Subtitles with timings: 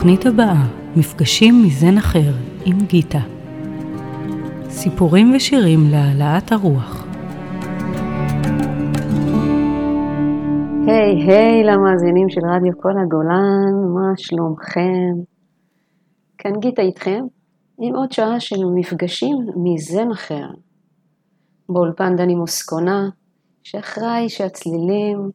[0.00, 0.66] בתוכנית הבאה,
[0.96, 2.32] מפגשים מזן אחר
[2.64, 3.18] עם גיטה.
[4.68, 7.06] סיפורים ושירים להעלאת הרוח.
[10.86, 15.12] היי היי למאזינים של רדיו כל הגולן, מה שלומכם?
[16.38, 17.20] כאן גיטה איתכם
[17.78, 20.46] עם עוד שעה של מפגשים מזן אחר.
[21.68, 23.08] באולפן דני מוסקונה,
[23.62, 25.30] שאחראי שהצלילים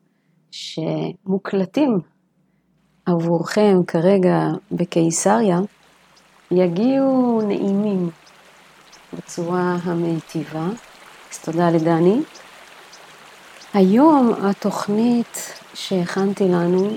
[0.51, 1.99] שמוקלטים
[3.05, 4.37] עבורכם כרגע
[4.71, 5.59] בקיסריה
[6.51, 8.09] יגיעו נעימים
[9.13, 10.65] בצורה המיטיבה.
[11.31, 12.21] אז תודה לדני.
[13.73, 16.89] היום התוכנית שהכנתי לנו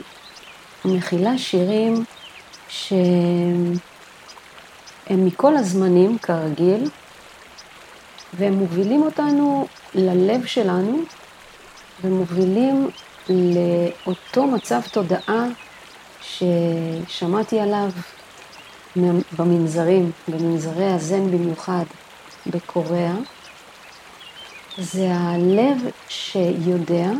[0.84, 2.05] מכילה שירים
[2.69, 3.73] שהם
[5.09, 6.91] מכל הזמנים כרגיל,
[8.34, 10.98] והם מובילים אותנו ללב שלנו
[12.05, 12.91] ומובילים
[13.29, 15.47] לאותו מצב תודעה
[16.29, 17.89] ששמעתי עליו
[19.39, 21.85] במנזרים, במנזרי הזן במיוחד
[22.47, 23.15] בקוריאה,
[24.79, 27.11] זה הלב שיודע,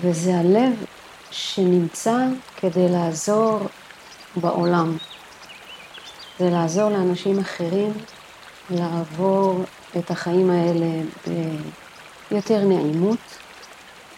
[0.00, 0.84] וזה הלב
[1.30, 3.58] שנמצא כדי לעזור
[4.36, 4.96] בעולם.
[6.38, 7.92] זה לעזור לאנשים אחרים
[8.70, 9.64] לעבור
[9.98, 10.86] את החיים האלה
[12.30, 13.18] ביותר נעימות,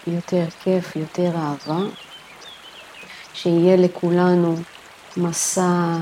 [0.07, 1.79] יותר כיף, יותר אהבה,
[3.37, 4.57] שיהיה לכולנו
[5.17, 5.97] מסע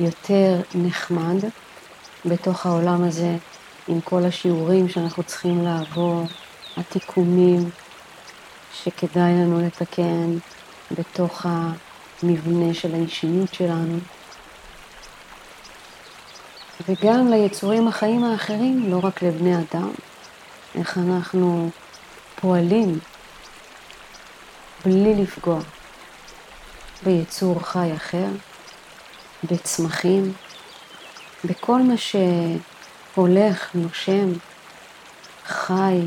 [0.00, 1.44] יותר נחמד
[2.24, 3.36] בתוך העולם הזה,
[3.88, 6.24] עם כל השיעורים שאנחנו צריכים לעבור,
[6.76, 7.70] התיקונים
[8.74, 10.38] שכדאי לנו לתקן
[10.90, 13.98] בתוך המבנה של האישיות שלנו.
[16.88, 19.90] וגם ליצורים החיים האחרים, לא רק לבני אדם,
[20.74, 21.70] איך אנחנו
[22.40, 22.98] פועלים
[24.84, 25.60] בלי לפגוע
[27.02, 28.26] ביצור חי אחר,
[29.44, 30.32] בצמחים,
[31.44, 34.32] בכל מה שהולך, נושם,
[35.44, 36.00] חי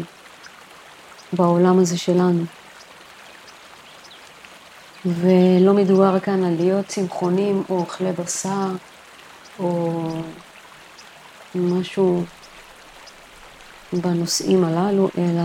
[1.34, 2.44] בעולם הזה שלנו.
[5.06, 8.70] ולא מדובר כאן על להיות צמחונים או אוכלי בשר
[9.60, 10.04] או
[11.56, 12.24] משהו
[13.94, 15.42] בנושאים הללו, אלא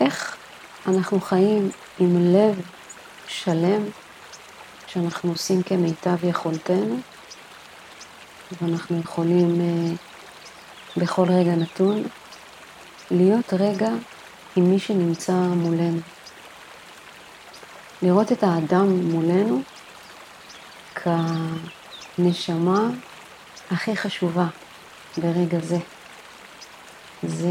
[0.00, 0.36] איך
[0.86, 2.60] אנחנו חיים עם לב
[3.28, 3.82] שלם,
[4.86, 7.00] שאנחנו עושים כמיטב יכולתנו,
[8.62, 9.94] ואנחנו יכולים אה,
[10.96, 12.02] בכל רגע נתון
[13.10, 13.88] להיות רגע
[14.56, 16.00] עם מי שנמצא מולנו.
[18.02, 19.62] לראות את האדם מולנו
[20.94, 22.80] כנשמה
[23.70, 24.46] הכי חשובה
[25.16, 25.78] ברגע זה.
[27.22, 27.48] זה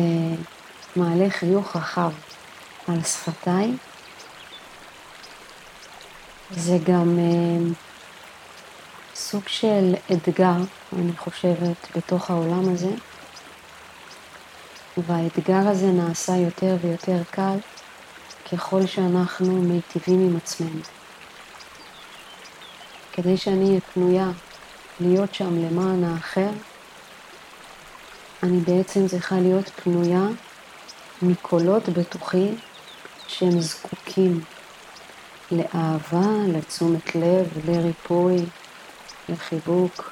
[0.96, 2.12] מעלה חיוך רחב
[2.88, 3.74] על שפתיי.
[6.52, 7.74] זה גם אה,
[9.16, 10.58] סוג של אתגר,
[10.94, 12.92] אני חושבת, בתוך העולם הזה.
[14.98, 17.58] והאתגר הזה נעשה יותר ויותר קל
[18.52, 20.82] ככל שאנחנו מיטיבים עם עצמנו.
[23.14, 24.32] כדי שאני אהיה פנויה
[25.00, 26.50] להיות שם למען האחר,
[28.44, 30.24] אני בעצם צריכה להיות פנויה
[31.22, 32.48] מקולות בתוכי
[33.28, 34.42] שהם זקוקים
[35.52, 38.46] לאהבה, לתשומת לב, לריפוי,
[39.30, 40.12] לחיבוק.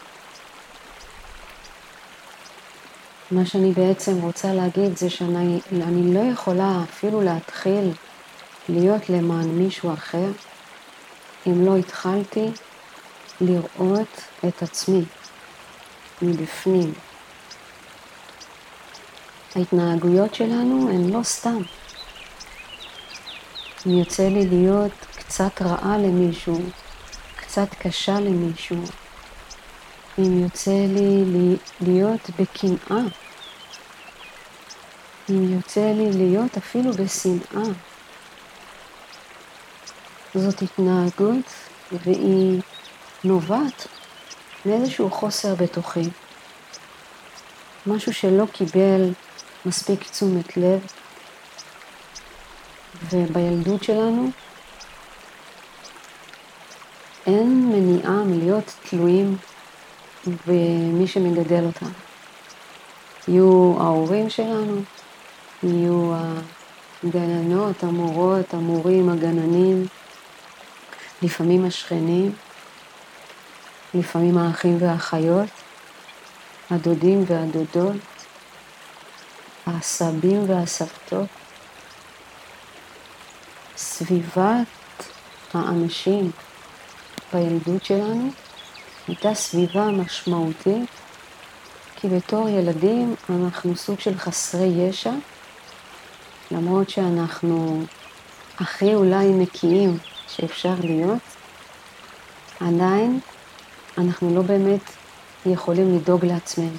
[3.31, 7.91] מה שאני בעצם רוצה להגיד זה שאני לא יכולה אפילו להתחיל
[8.69, 10.31] להיות למען מישהו אחר
[11.47, 12.47] אם לא התחלתי
[13.41, 15.01] לראות את עצמי
[16.21, 16.93] מבפנים.
[19.55, 21.61] ההתנהגויות שלנו הן לא סתם.
[23.85, 26.59] יוצא לי להיות קצת רעה למישהו,
[27.35, 28.83] קצת קשה למישהו,
[30.19, 33.03] אם יוצא לי להיות בקנאה,
[35.29, 37.69] אם יוצא לי להיות אפילו בשנאה,
[40.35, 41.45] זאת התנהגות
[41.91, 42.61] והיא
[43.23, 43.87] נובעת
[44.65, 46.09] מאיזשהו חוסר בתוכי,
[47.87, 49.13] משהו שלא קיבל
[49.65, 50.85] מספיק תשומת לב,
[53.03, 54.31] ובילדות שלנו
[57.25, 59.37] אין מניעה מלהיות תלויים
[60.47, 61.89] במי שמגדל אותנו.
[63.27, 64.81] יהיו ההורים שלנו,
[65.63, 66.13] יהיו
[67.03, 69.87] הגננות, המורות, המורים, הגננים,
[71.21, 72.35] לפעמים השכנים,
[73.93, 75.49] לפעמים האחים והאחיות,
[76.71, 77.95] הדודים והדודות,
[79.67, 81.27] הסבים והסבתות,
[83.77, 84.67] סביבת
[85.53, 86.31] האנשים
[87.35, 88.29] בילדות שלנו
[89.07, 90.89] הייתה סביבה משמעותית,
[91.95, 95.11] כי בתור ילדים אנחנו סוג של חסרי ישע,
[96.51, 97.83] למרות שאנחנו
[98.59, 99.97] הכי אולי נקיים
[100.27, 101.19] שאפשר להיות,
[102.59, 103.19] עדיין
[103.97, 104.81] אנחנו לא באמת
[105.45, 106.77] יכולים לדאוג לעצמנו.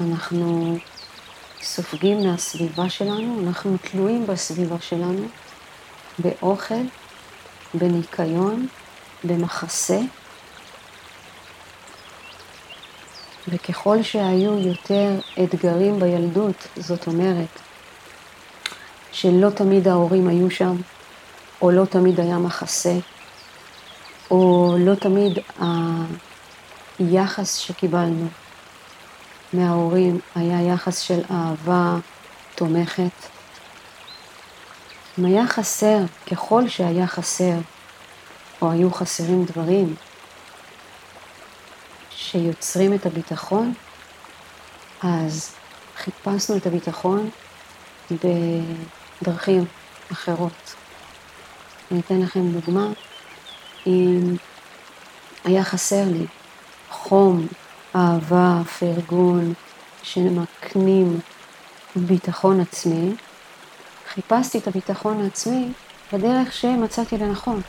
[0.00, 0.76] אנחנו
[1.62, 5.26] סופגים מהסביבה שלנו, אנחנו תלויים בסביבה שלנו,
[6.18, 6.84] באוכל,
[7.74, 8.66] בניקיון,
[9.24, 10.00] במחסה,
[13.48, 15.10] וככל שהיו יותר
[15.44, 17.60] אתגרים בילדות, זאת אומרת,
[19.12, 20.76] שלא תמיד ההורים היו שם,
[21.62, 22.94] או לא תמיד היה מחסה,
[24.30, 25.38] או לא תמיד
[26.98, 28.28] היחס שקיבלנו
[29.52, 31.96] מההורים היה יחס של אהבה
[32.54, 33.37] תומכת.
[35.18, 35.98] אם היה חסר,
[36.30, 37.54] ככל שהיה חסר,
[38.62, 39.94] או היו חסרים דברים
[42.10, 43.74] שיוצרים את הביטחון,
[45.02, 45.54] אז
[45.96, 47.30] חיפשנו את הביטחון
[48.10, 49.64] בדרכים
[50.12, 50.74] אחרות.
[51.90, 52.86] אני אתן לכם דוגמה.
[53.86, 54.36] אם
[55.44, 56.26] היה חסר לי
[56.90, 57.46] חום,
[57.96, 59.54] אהבה, פרגון,
[60.02, 61.20] שמקנים
[61.96, 63.14] ביטחון עצמי,
[64.14, 65.68] חיפשתי את הביטחון העצמי
[66.12, 67.60] בדרך שמצאתי לנכון.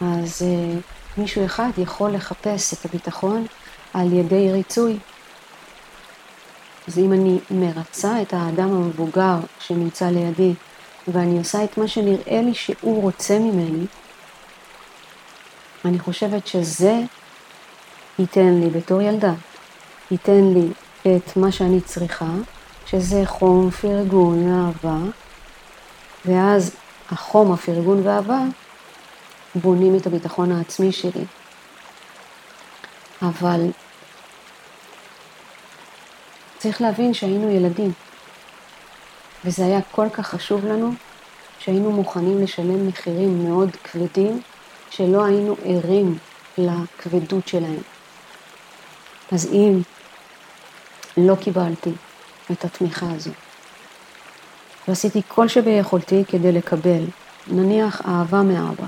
[0.00, 3.46] אז uh, מישהו אחד יכול לחפש את הביטחון
[3.94, 4.98] על ידי ריצוי.
[6.88, 10.54] אז אם אני מרצה את האדם המבוגר שנמצא לידי,
[11.08, 13.86] ואני עושה את מה שנראה לי שהוא רוצה ממני,
[15.84, 17.00] אני חושבת שזה
[18.18, 19.32] ייתן לי בתור ילדה,
[20.10, 20.68] ייתן לי
[21.02, 22.30] את מה שאני צריכה,
[22.86, 24.98] שזה חום, פרגון, אהבה,
[26.24, 26.76] ואז
[27.10, 28.40] החום, הפרגון והאהבה
[29.54, 31.24] בונים את הביטחון העצמי שלי.
[33.22, 33.70] אבל
[36.58, 37.92] צריך להבין שהיינו ילדים,
[39.44, 40.92] וזה היה כל כך חשוב לנו,
[41.58, 44.40] שהיינו מוכנים לשלם מחירים מאוד כבדים,
[44.90, 46.18] שלא היינו ערים
[46.58, 47.82] לכבדות שלהם.
[49.32, 49.80] אז אם
[51.16, 51.90] לא קיבלתי
[52.52, 53.30] את התמיכה הזו,
[54.88, 57.04] ועשיתי כל שביכולתי כדי לקבל,
[57.46, 58.86] נניח אהבה מאבא,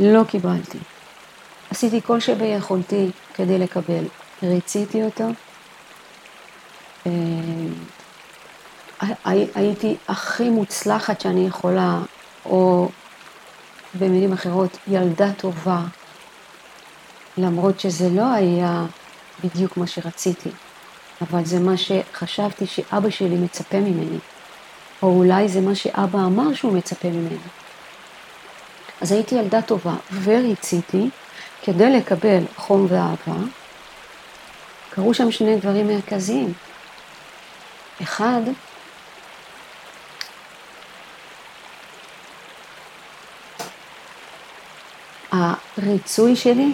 [0.00, 0.78] לא קיבלתי.
[1.70, 4.04] עשיתי כל שביכולתי כדי לקבל,
[4.42, 5.24] ריציתי אותו,
[7.06, 7.12] אה,
[9.54, 11.98] הייתי הכי מוצלחת שאני יכולה,
[12.44, 12.88] או
[13.94, 15.80] במילים אחרות, ילדה טובה,
[17.38, 18.84] למרות שזה לא היה
[19.44, 20.50] בדיוק מה שרציתי,
[21.20, 24.18] אבל זה מה שחשבתי שאבא שלי מצפה ממני,
[25.02, 27.36] או אולי זה מה שאבא אמר שהוא מצפה ממני.
[29.00, 31.08] אז הייתי ילדה טובה וריציתי
[31.62, 33.44] כדי לקבל חום ואהבה.
[34.90, 36.52] קרו שם שני דברים מרכזיים.
[38.02, 38.40] אחד,
[45.32, 46.72] הריצוי שלי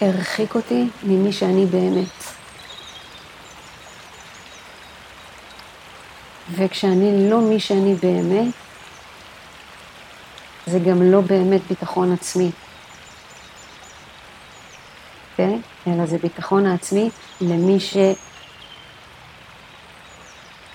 [0.00, 2.25] הרחיק אותי ממי שאני באמת.
[6.50, 8.54] וכשאני לא מי שאני באמת,
[10.66, 12.50] זה גם לא באמת ביטחון עצמי.
[15.36, 15.58] כן?
[15.86, 17.78] אלא זה ביטחון העצמי למי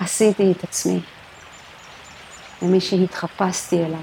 [0.00, 1.00] שעשיתי את עצמי,
[2.62, 3.98] למי שהתחפשתי אליו.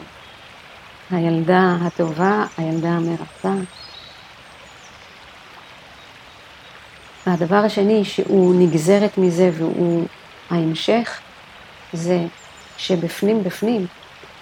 [1.12, 3.54] הילדה הטובה, הילדה המרצה.
[7.28, 10.08] והדבר השני שהוא נגזרת מזה והוא
[10.50, 11.20] ההמשך,
[11.94, 12.26] זה
[12.78, 13.88] שבפנים בפנים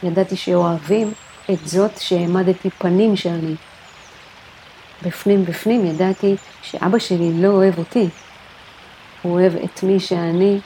[0.03, 1.13] ידעתי שאוהבים
[1.51, 3.55] את זאת שהעמדתי פנים שאני.
[5.03, 8.09] בפנים בפנים ידעתי שאבא שלי לא אוהב אותי,
[9.21, 10.59] הוא אוהב את מי שאני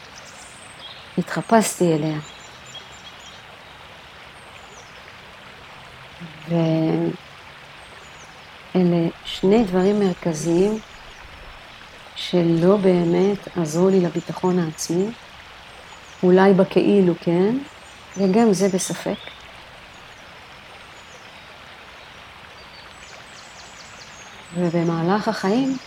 [1.18, 2.18] התחפשתי אליה.
[6.50, 7.10] ואלה
[9.26, 10.80] שני דברים מרכזיים
[12.16, 15.06] שלא באמת עזרו לי לביטחון העצמי,
[16.24, 17.58] אולי בכאילו כן,
[18.18, 19.18] וגם זה בספק.
[24.58, 25.78] ובמהלך החיים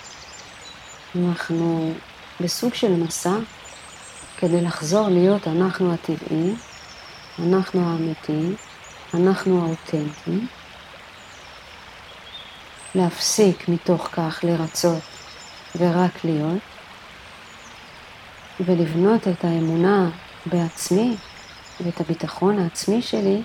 [1.16, 1.92] אנחנו
[2.40, 3.36] בסוג של מסע
[4.38, 6.54] כדי לחזור להיות אנחנו הטבעי,
[7.38, 8.54] אנחנו האמיתי,
[9.14, 10.46] אנחנו האותנטיים,
[12.94, 15.02] להפסיק מתוך כך לרצות
[15.76, 16.74] ורק להיות,
[18.61, 20.11] ולבנות את האמונה
[20.46, 21.16] בעצמי
[21.80, 23.42] ואת הביטחון העצמי שלי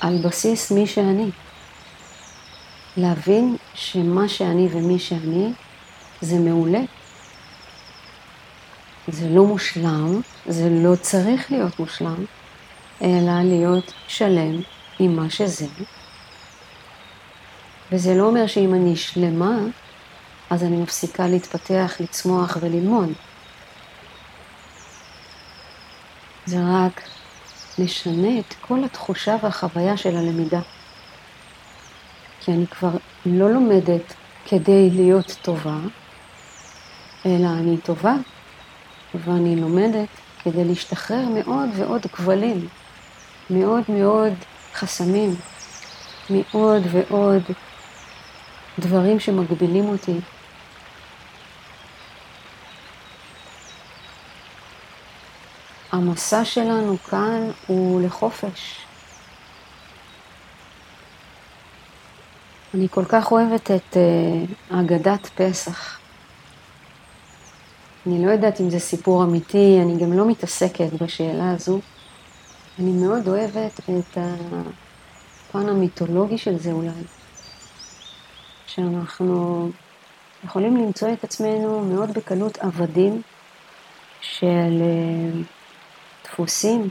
[0.00, 1.30] על בסיס מי שאני.
[2.96, 5.52] להבין שמה שאני ומי שאני
[6.20, 6.80] זה מעולה.
[9.08, 12.24] זה לא מושלם, זה לא צריך להיות מושלם,
[13.02, 14.60] אלא להיות שלם
[14.98, 15.66] עם מה שזה.
[17.92, 19.58] וזה לא אומר שאם אני שלמה,
[20.50, 23.12] אז אני מפסיקה להתפתח, לצמוח וללמוד.
[26.46, 27.02] זה רק
[27.78, 30.60] משנה את כל התחושה והחוויה של הלמידה.
[32.40, 32.90] כי אני כבר
[33.26, 35.78] לא לומדת כדי להיות טובה,
[37.26, 38.14] אלא אני טובה,
[39.14, 40.08] ואני לומדת
[40.42, 42.68] כדי להשתחרר מעוד ועוד כבלים,
[43.50, 44.32] מאוד מאוד
[44.74, 45.34] חסמים,
[46.30, 47.42] מעוד ועוד
[48.78, 50.20] דברים שמגבילים אותי.
[55.94, 58.86] המסע שלנו כאן הוא לחופש.
[62.74, 65.98] אני כל כך אוהבת את uh, אגדת פסח.
[68.06, 71.80] אני לא יודעת אם זה סיפור אמיתי, אני גם לא מתעסקת בשאלה הזו.
[72.78, 77.04] אני מאוד אוהבת את הפן המיתולוגי של זה אולי.
[78.66, 79.70] שאנחנו
[80.44, 83.22] יכולים למצוא את עצמנו מאוד בקלות עבדים
[84.20, 85.42] של אה,
[86.34, 86.88] דפוסים,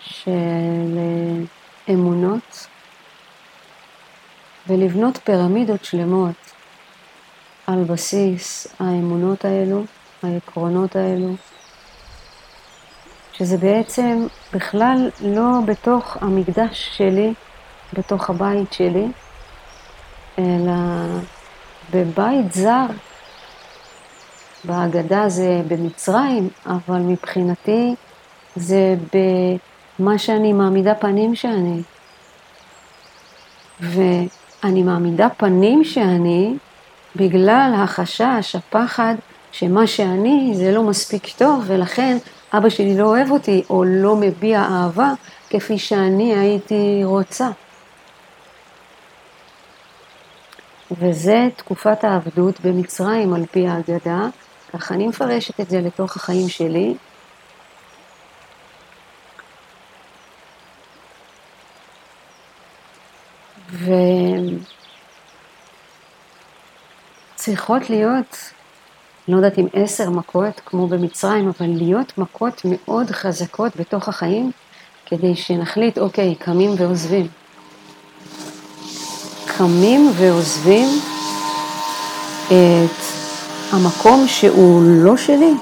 [0.00, 0.30] של
[0.98, 1.44] אה,
[1.94, 2.66] אמונות,
[4.68, 6.52] ולבנות פירמידות שלמות
[7.66, 9.84] על בסיס האמונות האלו,
[10.22, 11.34] העקרונות האלו,
[13.32, 17.34] שזה בעצם בכלל לא בתוך המקדש שלי,
[17.92, 19.06] בתוך הבית שלי,
[20.38, 20.72] אלא
[21.90, 22.86] בבית זר.
[24.64, 27.94] בהגדה זה במצרים, אבל מבחינתי
[28.56, 28.96] זה
[29.98, 31.82] במה שאני מעמידה פנים שאני.
[33.80, 36.54] ואני מעמידה פנים שאני
[37.16, 39.14] בגלל החשש, הפחד,
[39.52, 42.16] שמה שאני זה לא מספיק טוב, ולכן
[42.52, 45.12] אבא שלי לא אוהב אותי או לא מביע אהבה
[45.50, 47.48] כפי שאני הייתי רוצה.
[50.98, 54.26] וזה תקופת העבדות במצרים על פי ההגדה,
[54.72, 56.94] ככה אני מפרשת את זה לתוך החיים שלי.
[67.34, 68.36] וצריכות להיות,
[69.28, 74.50] לא יודעת אם עשר מכות כמו במצרים, אבל להיות מכות מאוד חזקות בתוך החיים,
[75.06, 77.28] כדי שנחליט, אוקיי, קמים ועוזבים.
[79.46, 80.88] קמים ועוזבים
[82.46, 83.11] את
[83.72, 85.54] המקום שהוא לא שלי,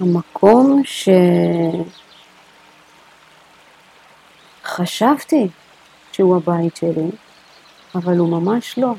[0.00, 0.82] המקום
[4.62, 5.48] שחשבתי
[6.12, 7.10] שהוא הבית שלי,
[7.94, 8.94] אבל הוא ממש לא.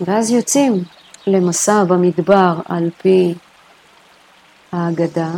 [0.00, 0.84] ואז יוצאים
[1.26, 3.34] למסע במדבר על פי
[4.72, 5.30] ההגדה,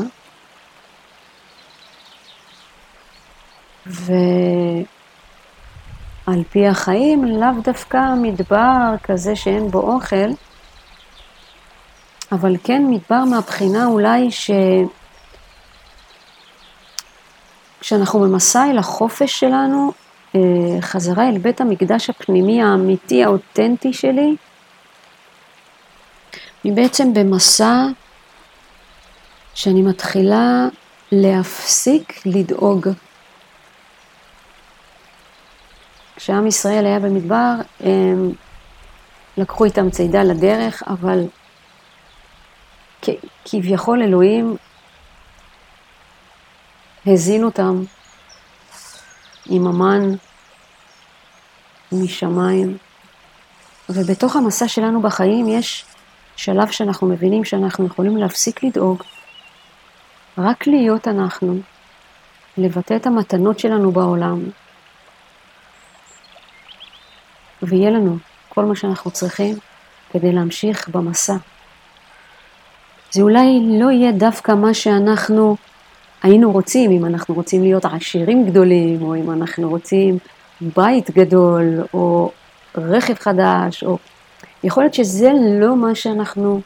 [6.28, 10.30] ועל פי החיים, לאו דווקא מדבר כזה שאין בו אוכל,
[12.32, 14.50] אבל כן מדבר מהבחינה אולי ש...
[17.80, 19.92] כשאנחנו במסע אל החופש שלנו,
[20.34, 20.40] אה,
[20.80, 24.36] חזרה אל בית המקדש הפנימי האמיתי, האותנטי שלי,
[26.64, 27.86] אני בעצם במסע
[29.54, 30.68] שאני מתחילה
[31.12, 32.88] להפסיק לדאוג
[36.20, 38.32] כשעם ישראל היה במדבר, הם
[39.36, 41.26] לקחו איתם צידה לדרך, אבל
[43.44, 44.56] כביכול אלוהים
[47.06, 47.82] הזין אותם
[49.46, 50.14] עם המן
[51.92, 52.76] משמיים.
[53.88, 55.84] ובתוך המסע שלנו בחיים יש
[56.36, 59.02] שלב שאנחנו מבינים שאנחנו יכולים להפסיק לדאוג,
[60.38, 61.60] רק להיות אנחנו,
[62.58, 64.40] לבטא את המתנות שלנו בעולם,
[67.62, 68.16] ויהיה לנו
[68.48, 69.58] כל מה שאנחנו צריכים
[70.10, 71.36] כדי להמשיך במסע.
[73.12, 75.56] זה אולי לא יהיה דווקא מה שאנחנו
[76.22, 80.18] היינו רוצים, אם אנחנו רוצים להיות עשירים גדולים, או אם אנחנו רוצים
[80.60, 81.64] בית גדול,
[81.94, 82.30] או
[82.74, 83.98] רכב חדש, או...
[84.64, 86.60] יכול להיות שזה לא מה שאנחנו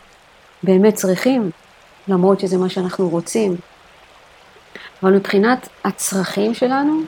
[0.63, 1.51] באמת צריכים,
[2.09, 3.57] למרות שזה מה שאנחנו רוצים.
[5.03, 7.01] אבל מבחינת הצרכים שלנו,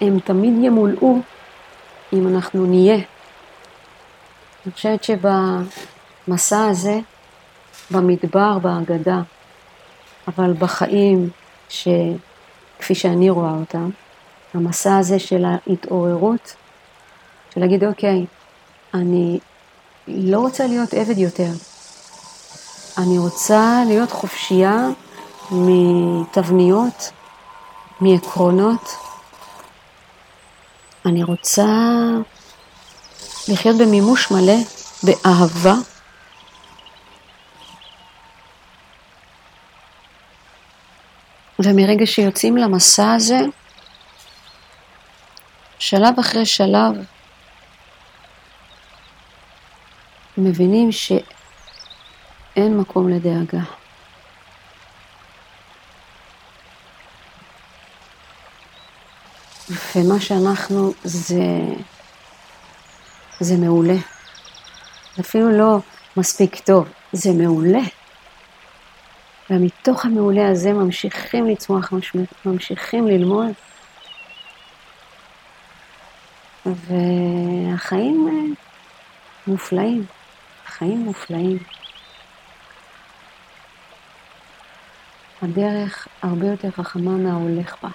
[0.00, 1.18] הם תמיד ימולאו
[2.14, 2.98] אם אנחנו נהיה.
[4.66, 7.00] אני חושבת שבמסע הזה
[7.90, 9.20] במדבר, בהגדה,
[10.28, 11.30] אבל בחיים,
[11.68, 13.90] שכפי שאני רואה אותם,
[14.54, 16.54] המסע הזה של ההתעוררות,
[17.54, 18.26] של להגיד, אוקיי,
[18.94, 19.38] אני
[20.08, 21.50] לא רוצה להיות עבד יותר.
[22.98, 24.88] אני רוצה להיות חופשייה
[25.50, 27.10] מתבניות,
[28.00, 29.03] מעקרונות.
[31.06, 31.66] אני רוצה
[33.48, 34.56] לחיות במימוש מלא,
[35.02, 35.74] באהבה.
[41.58, 43.38] ומרגע שיוצאים למסע הזה,
[45.78, 46.94] שלב אחרי שלב,
[50.38, 53.62] מבינים שאין מקום לדאגה.
[59.70, 61.42] ומה שאנחנו זה,
[63.40, 63.96] זה מעולה.
[65.20, 65.78] אפילו לא
[66.16, 67.82] מספיק טוב, זה מעולה.
[69.50, 71.92] ומתוך המעולה הזה ממשיכים לצמוח,
[72.44, 73.52] ממשיכים ללמוד.
[76.66, 78.54] והחיים
[79.46, 80.04] מופלאים,
[80.66, 81.58] החיים מופלאים.
[85.42, 87.88] הדרך הרבה יותר חכמה מההולך בה.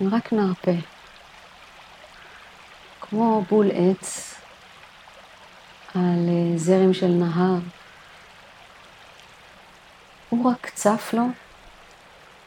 [0.00, 0.70] רק נרפה.
[3.00, 4.34] כמו בול עץ
[5.94, 7.58] על אה, זרם של נהר.
[10.28, 11.24] הוא רק צף לו,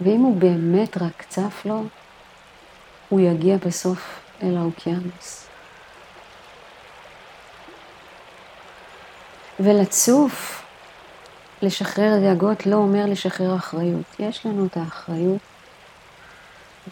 [0.02, 1.84] ואם הוא באמת רק צף לו,
[3.10, 5.48] הוא יגיע בסוף אל האוקיינוס.
[9.60, 10.64] ולצוף,
[11.62, 14.06] לשחרר דאגות לא אומר לשחרר אחריות.
[14.20, 15.42] יש לנו את האחריות,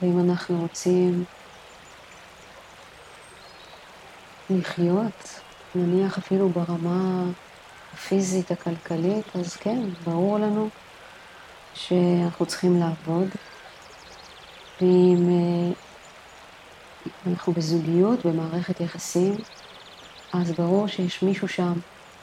[0.01, 1.25] ואם אנחנו רוצים
[4.49, 5.39] לחיות,
[5.75, 7.23] נניח אפילו ברמה
[7.93, 10.69] הפיזית, הכלכלית, אז כן, ברור לנו
[11.73, 13.27] שאנחנו צריכים לעבוד.
[14.81, 15.73] ואם אה,
[17.27, 19.33] אנחנו בזוגיות, במערכת יחסים,
[20.33, 21.73] אז ברור שיש מישהו שם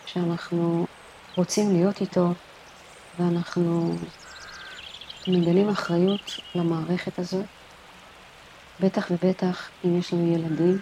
[0.07, 0.87] שאנחנו
[1.37, 2.29] רוצים להיות איתו,
[3.19, 3.97] ואנחנו
[5.29, 7.62] מגלים אחריות למערכת הזאת.
[8.81, 10.79] בטח ובטח אם יש לנו ילדים,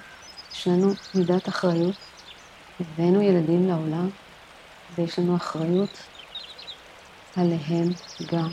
[0.52, 1.96] יש לנו מידת אחריות,
[2.80, 4.10] הבאנו ילדים לעולם,
[4.94, 5.98] ויש לנו אחריות
[7.36, 7.88] עליהם
[8.32, 8.50] גם.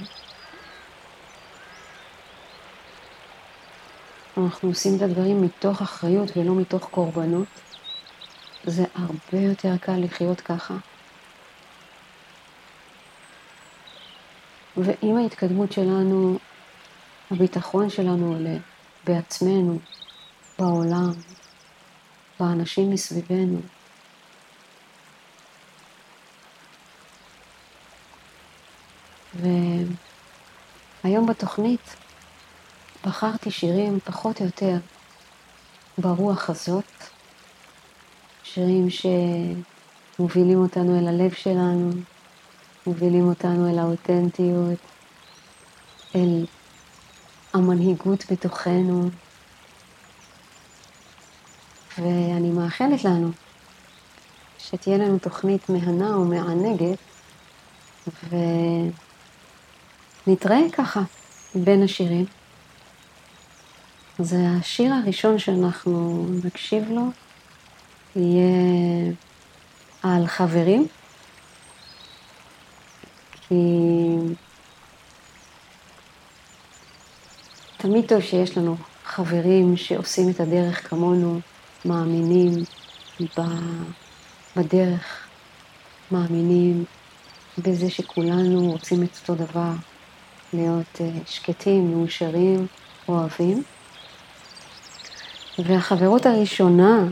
[4.38, 7.48] אנחנו עושים את הדברים מתוך אחריות ולא מתוך קורבנות.
[8.64, 10.76] זה הרבה יותר קל לחיות ככה.
[14.78, 16.38] ועם ההתקדמות שלנו,
[17.32, 18.58] הביטחון שלנו עולה
[19.08, 19.80] בעצמנו,
[20.60, 21.12] בעולם,
[22.40, 23.60] באנשים מסביבנו.
[31.04, 31.96] והיום בתוכנית
[33.06, 34.78] בחרתי שירים פחות או יותר
[35.98, 37.04] ברוח הזאת,
[38.44, 41.92] שירים שמובילים אותנו אל הלב שלנו,
[42.88, 44.80] מובילים אותנו אל האותנטיות,
[46.16, 46.46] אל
[47.58, 49.10] המנהיגות בתוכנו,
[51.98, 53.32] ואני מאחלת לנו
[54.60, 56.98] שתהיה לנו תוכנית מהנה ומענגת,
[60.28, 61.02] ונתראה ככה
[61.56, 62.26] בין השירים.
[64.20, 67.04] אז השיר הראשון שאנחנו נקשיב לו
[68.16, 69.14] יהיה
[70.04, 70.88] על חברים,
[73.32, 73.56] כי
[77.90, 81.40] תמיד טוב שיש לנו חברים שעושים את הדרך כמונו,
[81.86, 82.52] מאמינים
[84.56, 85.28] בדרך,
[86.12, 86.86] מאמינים
[87.58, 89.72] בזה שכולנו רוצים את אותו דבר,
[90.54, 92.68] להיות אה, שקטים, מאושרים,
[93.08, 93.64] אוהבים.
[95.60, 97.04] והחברות הראשונה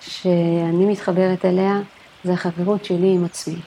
[0.00, 1.80] שאני מתחברת אליה
[2.24, 3.60] זה החברות שלי עם עצמי,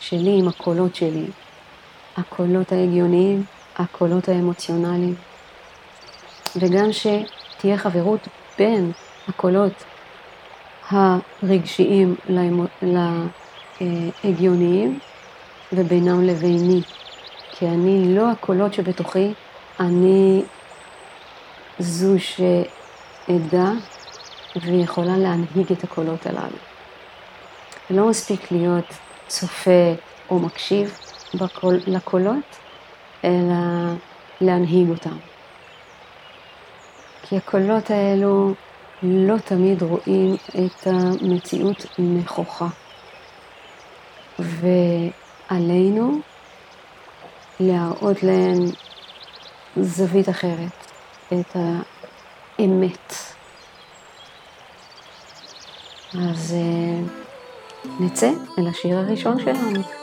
[0.00, 1.26] שלי עם הקולות שלי,
[2.16, 3.44] הקולות ההגיוניים,
[3.80, 5.14] הקולות האמוציונליים,
[6.56, 8.92] וגם שתהיה חברות בין
[9.28, 9.84] הקולות
[10.90, 12.16] הרגשיים
[14.24, 14.98] להגיוניים
[15.72, 16.82] ובינם לביני.
[17.50, 19.32] כי אני לא הקולות שבתוכי,
[19.80, 20.42] אני
[21.78, 23.72] זו שעדה
[24.56, 26.58] ויכולה להנהיג את הקולות הללו.
[27.90, 28.84] לא מספיק להיות
[29.28, 29.94] צופה
[30.30, 30.98] או מקשיב
[31.34, 32.56] בקול, לקולות,
[33.24, 33.94] אלא
[34.40, 35.16] להנהיג אותם.
[37.22, 38.54] כי הקולות האלו
[39.02, 42.68] לא תמיד רואים את המציאות נכוחה.
[44.38, 46.20] ועלינו
[47.60, 48.58] להראות להם
[49.76, 50.86] זווית אחרת,
[51.32, 51.56] את
[52.58, 53.14] האמת.
[56.14, 57.00] אז אה,
[58.00, 59.99] נצא אל השיר הראשון שלנו.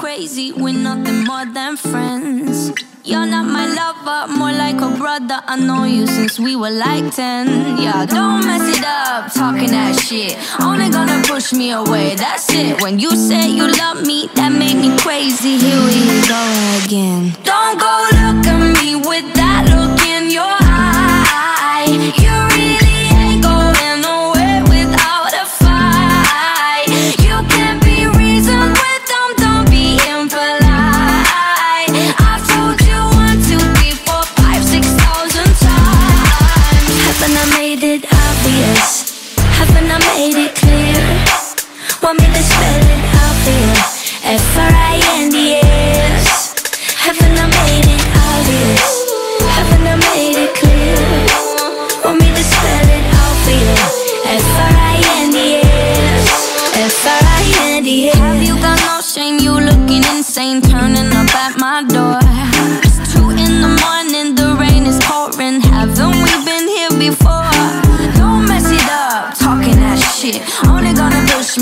[0.00, 2.72] crazy, we're nothing more than friends.
[3.04, 5.42] You're not my lover, more like a brother.
[5.46, 7.76] I know you since we were like 10.
[7.76, 10.38] Yeah, don't mess it up, talking that shit.
[10.58, 12.80] Only gonna push me away, that's it.
[12.80, 15.58] When you say you love me, that made me crazy.
[15.58, 16.42] Here we go
[16.82, 17.36] again.
[17.44, 20.59] Don't go look at me with that look in your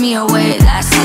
[0.09, 0.59] me away.
[0.61, 0.98] last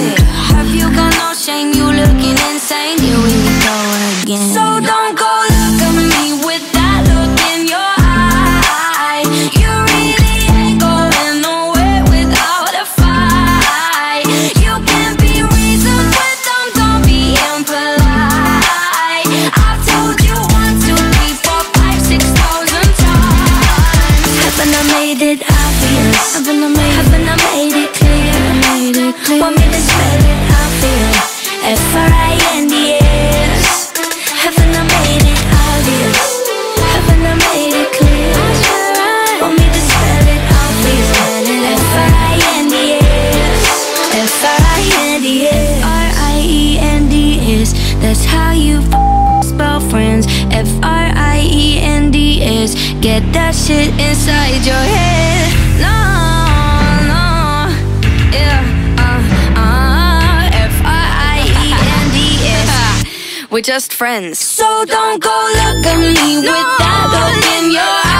[63.63, 64.39] just friends.
[64.39, 68.12] So don't go look at me with that look in your eyes.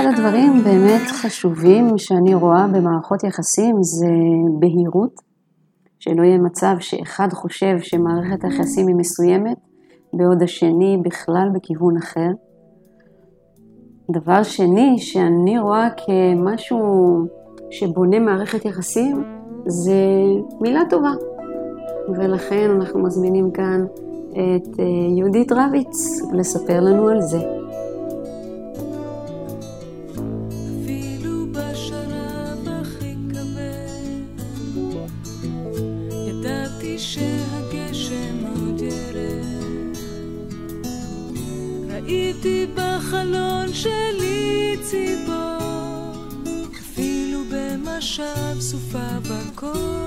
[0.00, 4.06] אחד הדברים באמת חשובים שאני רואה במערכות יחסים זה
[4.58, 5.20] בהירות,
[5.98, 9.56] שלא יהיה מצב שאחד חושב שמערכת היחסים היא מסוימת,
[10.12, 12.28] בעוד השני בכלל בכיוון אחר.
[14.10, 17.18] דבר שני שאני רואה כמשהו
[17.70, 19.24] שבונה מערכת יחסים
[19.66, 19.94] זה
[20.60, 21.12] מילה טובה.
[22.08, 23.84] ולכן אנחנו מזמינים כאן
[24.30, 24.84] את אה,
[25.18, 27.55] יהודית רביץ לספר לנו על זה.
[49.56, 50.05] encore.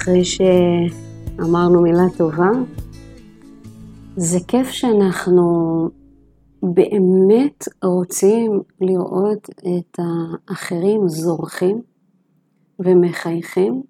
[0.00, 2.50] ואחרי שאמרנו מילה טובה,
[4.16, 5.88] זה כיף שאנחנו
[6.62, 11.82] באמת רוצים לראות את האחרים זורחים
[12.78, 13.82] ומחייכים,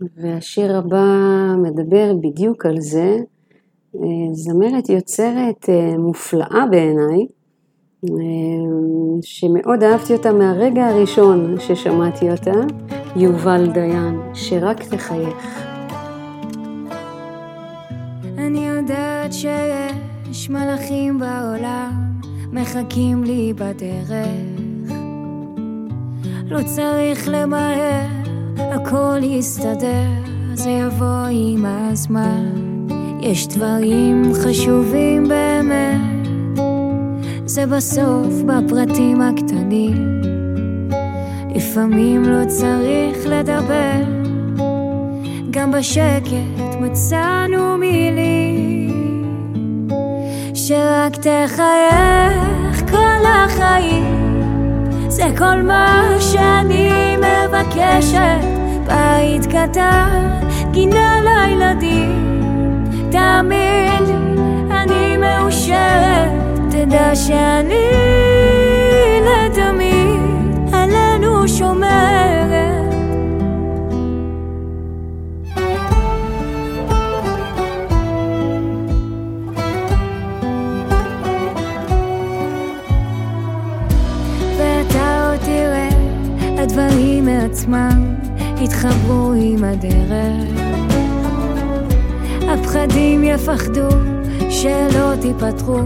[0.00, 1.06] והשיר הבא
[1.62, 3.18] מדבר בדיוק על זה.
[4.32, 7.26] זמרת יוצרת אה, מופלאה בעיניי, אה,
[9.22, 12.60] שמאוד אהבתי אותה מהרגע הראשון ששמעתי אותה,
[13.16, 15.64] יובל דיין, שרק תחייך.
[18.38, 21.90] אני יודעת שיש מלאכים בעולם,
[22.52, 24.10] מחכים לי בדרך.
[26.50, 28.06] לא צריך למהר,
[28.56, 30.08] הכל יסתדר,
[30.54, 32.52] זה יבוא עם הזמן.
[33.20, 36.13] יש דברים חשובים באמת,
[37.46, 40.20] זה בסוף בפרטים הקטנים.
[41.54, 44.02] לפעמים לא צריך לדבר,
[45.50, 46.30] גם בשקט
[46.80, 49.24] מצאנו מילים.
[50.54, 54.40] שרק תחייך כל החיים,
[55.08, 58.44] זה כל מה שאני מבקשת,
[58.86, 64.34] בית קטן, גינה לילדים, תאמין לי,
[64.70, 66.43] אני מאושרת,
[66.74, 67.84] תדע שאני
[69.20, 70.14] לתמיד
[71.48, 72.94] שומרת
[84.58, 85.88] ואתה עוד תראה
[86.62, 88.14] הדברים עצמם
[88.60, 90.60] יתחברו עם הדרך.
[92.48, 93.88] הפחדים יפחדו
[94.50, 95.78] שלא תיפתחו,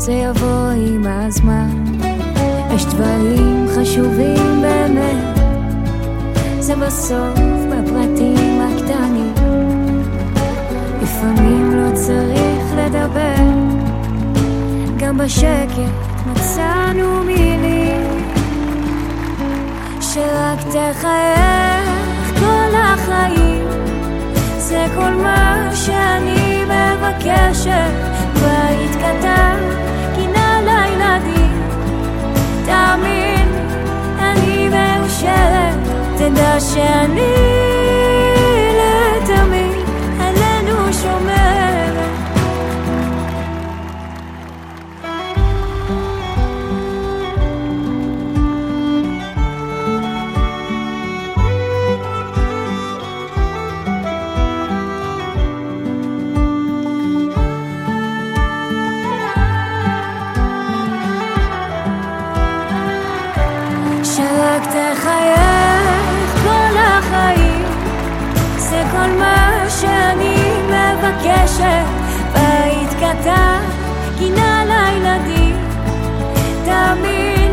[0.00, 1.84] זה יבוא עם הזמן.
[2.74, 5.38] יש דברים חשובים באמת,
[6.58, 7.38] זה בסוף
[7.70, 9.34] בפרטים הקטנים.
[11.02, 13.44] לפעמים לא צריך לדבר,
[14.96, 15.92] גם בשקט
[16.26, 18.30] מצאנו מילים
[20.00, 23.68] שרק תחייך כל החיים.
[24.58, 28.09] זה כל מה שאני מבקשת,
[36.34, 37.59] 的旋律。
[71.60, 71.86] מבקשת
[72.32, 73.60] בית קטן,
[74.18, 75.56] גינה לילדים.
[76.64, 77.52] תאמין,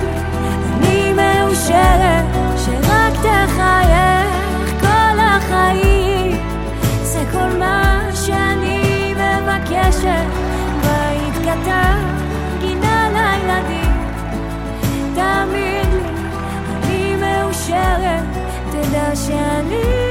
[0.74, 2.26] אני מאושרת
[2.58, 4.30] שרק תחייך
[4.80, 6.38] כל החיים.
[7.04, 10.28] זה כל מה שאני מבקשת.
[10.82, 12.00] בית קטן,
[12.60, 13.94] גינה לילדים.
[15.16, 16.10] תאמין לי,
[16.84, 18.24] אני מאושרת,
[18.72, 20.07] תדע שאני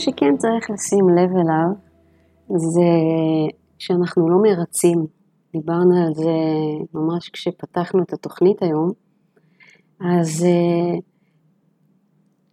[0.00, 1.68] שכן צריך לשים לב אליו,
[2.56, 2.90] זה
[3.78, 5.06] שאנחנו לא מרצים.
[5.52, 6.30] דיברנו על זה
[6.94, 8.90] ממש כשפתחנו את התוכנית היום.
[10.00, 10.98] אז אה,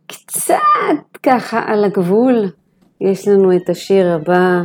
[0.07, 2.51] קצת ככה על הגבול,
[3.01, 4.61] יש לנו את השיר הבא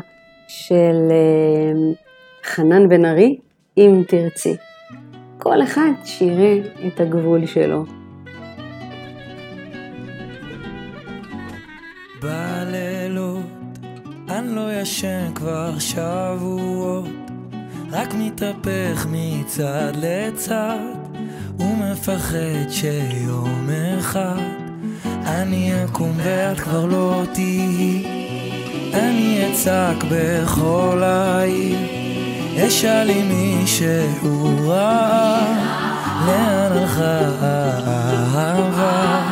[0.49, 1.93] של אה,
[2.45, 3.39] חנן בן ארי,
[3.77, 4.57] אם תרצי.
[5.39, 7.85] כל אחד שיראה את הגבול שלו.
[12.23, 12.62] בלילות
[14.39, 17.31] אני לא ישן כבר שבועות,
[17.91, 20.79] רק מתהפך מצד לצד,
[21.59, 23.69] ומפחד שיום
[23.99, 24.63] אחד
[25.25, 28.05] אני אקום ואת כבר לא תהיי.
[28.95, 31.79] אני אצעק בכל העיר,
[32.67, 35.47] אשאל אם מישהו ראה,
[36.27, 39.23] לאן הלכה האהבה.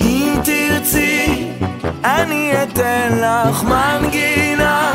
[0.00, 1.47] אם תרצי,
[2.04, 4.92] אני אתן לך מנגינה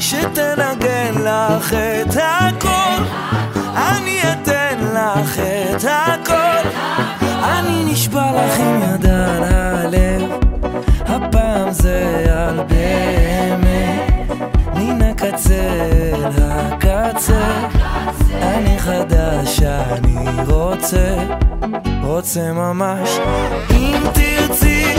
[0.00, 3.02] שתנגן לך את הכל.
[3.76, 6.68] אני אתן לך את הכל.
[7.44, 10.30] אני נשבע לך עם יד על הלב,
[11.06, 14.36] הפעם זה על באמת.
[14.74, 15.54] מן הקצה
[16.14, 17.68] אל הקצה,
[18.42, 21.16] אני חדש, אני רוצה.
[22.06, 23.18] רוצה ממש
[23.70, 24.94] אם תרצי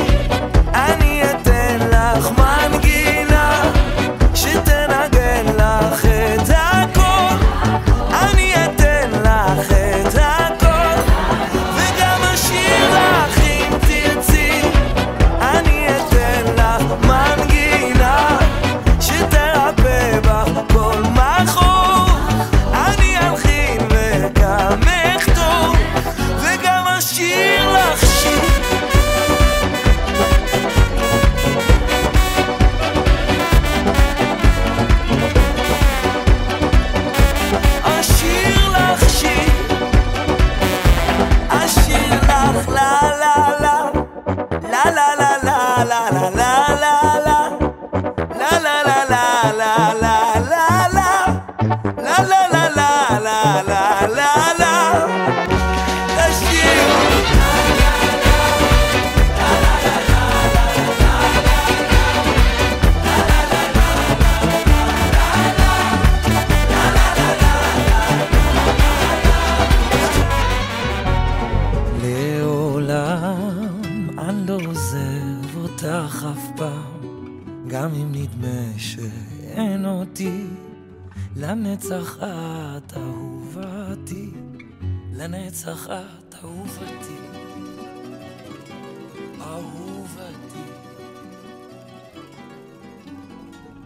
[51.67, 52.56] la La la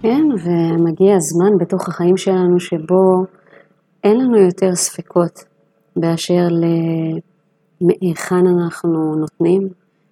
[0.02, 3.26] כן, ומגיע הזמן בתוך החיים שלנו שבו
[4.04, 5.44] אין לנו יותר ספקות
[5.96, 6.48] באשר
[7.82, 9.68] למהיכן אנחנו נותנים,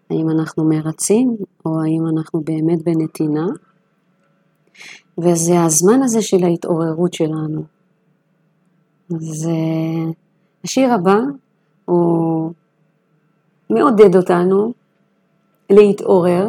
[0.09, 1.35] האם אנחנו מרצים
[1.65, 3.45] או האם אנחנו באמת בנתינה.
[5.17, 7.63] וזה הזמן הזה של ההתעוררות שלנו.
[9.15, 10.11] אז אה,
[10.63, 11.17] השיר הבא
[11.85, 12.51] הוא
[13.69, 14.73] מעודד אותנו
[15.69, 16.47] להתעורר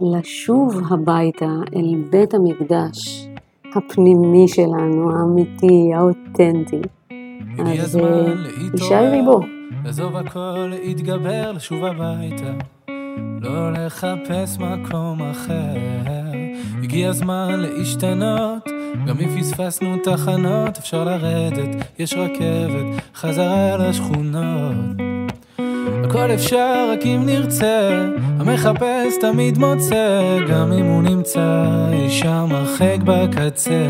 [0.00, 3.26] ולשוב הביתה אל בית המקדש
[3.76, 6.80] הפנימי שלנו, האמיתי, האותנטי.
[7.58, 8.34] אז אה,
[8.72, 9.40] יישאר בו.
[9.84, 12.52] לעזוב הכל, להתגבר, לשוב הביתה.
[13.40, 15.76] לא לחפש מקום אחר.
[16.82, 18.68] הגיע הזמן להשתנות,
[19.06, 25.05] גם אם פספסנו תחנות, אפשר לרדת, יש רכבת, חזרה לשכונות.
[26.08, 27.90] הכל אפשר רק אם נרצה,
[28.38, 33.86] המחפש תמיד מוצא, גם אם הוא נמצא אי שם הרחק בקצה.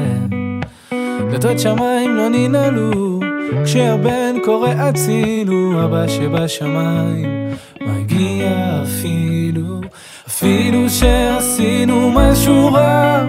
[1.30, 3.20] דלתות שמיים לא ננעלו,
[3.64, 7.50] כשהבן קורא הצילו, אבא שבשמיים
[7.80, 9.80] מגיע אפילו,
[10.26, 13.26] אפילו שעשינו משהו רע,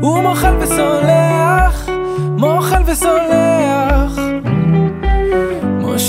[0.00, 1.88] הוא מוחל וסולח,
[2.38, 4.21] מוחל וסולח,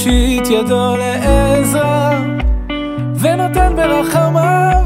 [0.06, 2.20] מושיט ידו לעזרה,
[3.20, 4.84] ונותן ברחמיו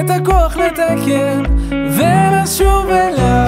[0.00, 3.46] את הכוח לתקן ולשוב אליו.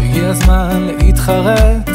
[0.00, 1.85] הגיע הזמן להתחרט,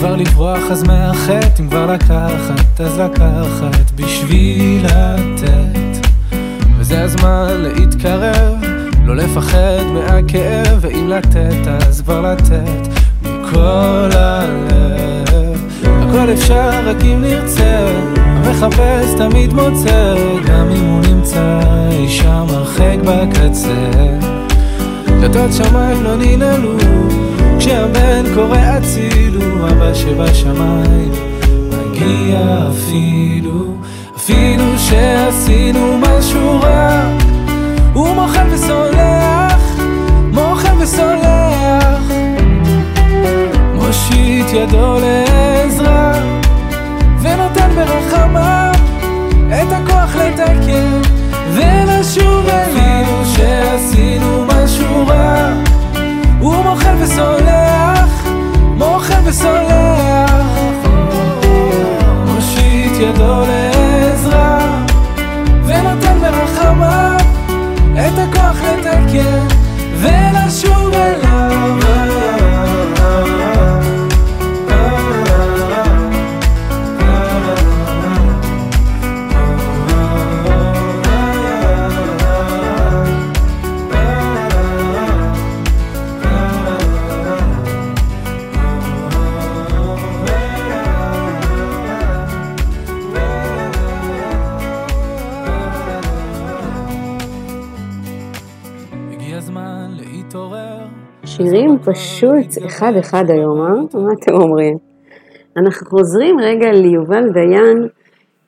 [0.00, 6.08] כבר לברוח אז מהחטא, אם כבר לקחת אז לקחת בשביל לתת.
[6.78, 8.54] וזה הזמן להתקרב,
[9.04, 12.88] לא לפחד מהכאב, ואם לתת אז כבר לתת
[13.22, 15.64] מכל הלב.
[15.84, 20.14] הכל אפשר רק אם נרצה, המחפש תמיד מוצא,
[20.46, 23.90] גם אם הוא נמצא אי שם הרחק בקצה.
[25.06, 26.76] דלתות שמיים לא ננעלו,
[27.60, 31.12] כשהבן קורא הצילו, אבא שבשמיים
[31.68, 32.38] מגיע
[32.70, 33.74] אפילו,
[34.16, 37.16] אפילו שעשינו משהו רע,
[37.92, 39.80] הוא מוחל וסולח,
[40.32, 42.02] מוחל וסולח,
[43.74, 46.12] מושיט ידו לעזרה,
[47.22, 48.72] ונותן ברחמיו
[49.48, 51.00] את הכוח לתקן
[51.54, 55.69] ולשוב אפילו שעשינו משהו רע
[56.40, 58.24] הוא מוחל וסולח,
[58.76, 60.30] מוחל וסולח.
[62.26, 64.58] מושיט ידו לעזרה
[65.64, 67.16] ונותן ברחמיו
[67.94, 69.46] את הכוח לתקן
[70.00, 71.29] ולשוב אליו
[101.84, 104.00] פשוט אחד-אחד היום, אה?
[104.00, 104.78] מה אתם אומרים?
[105.56, 107.88] אנחנו חוזרים רגע ליובל דיין,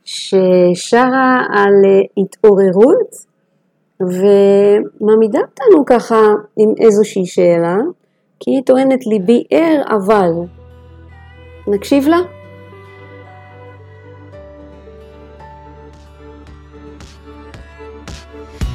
[0.04, 3.32] ששרה על אה, התעוררות,
[4.00, 6.20] ומעמידה אותנו ככה
[6.56, 7.76] עם איזושהי שאלה,
[8.40, 10.30] כי היא טוענת ליבי ער אבל.
[11.66, 12.18] נקשיב לה?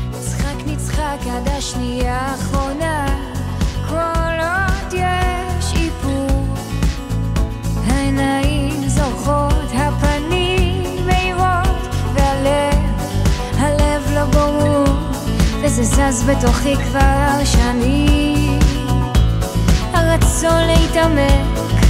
[0.09, 3.36] נצחק נצחק עד השנייה האחרונה
[15.67, 18.59] וזה זז בתוכי כבר שנים.
[19.93, 21.81] הרצון להתעמק,